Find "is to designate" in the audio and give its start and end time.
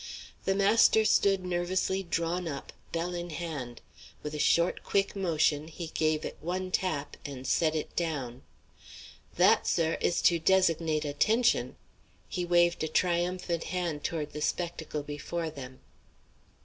10.01-11.05